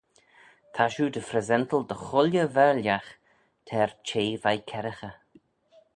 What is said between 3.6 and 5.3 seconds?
t'er çhea veih kerraghey.